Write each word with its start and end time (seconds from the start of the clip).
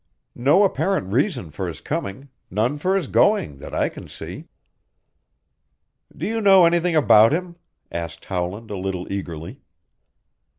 No 0.33 0.63
apparent 0.63 1.13
reason 1.13 1.51
for 1.51 1.67
his 1.67 1.79
coming, 1.79 2.29
none 2.49 2.79
for 2.79 2.95
his 2.95 3.05
going, 3.05 3.57
that 3.57 3.75
I 3.75 3.87
can 3.87 4.07
see." 4.07 4.47
"Do 6.17 6.25
you 6.25 6.41
know 6.41 6.65
anything 6.65 6.95
about 6.95 7.31
him?" 7.31 7.55
asked 7.91 8.25
Howland 8.25 8.71
a 8.71 8.77
little 8.79 9.13
eagerly. 9.13 9.61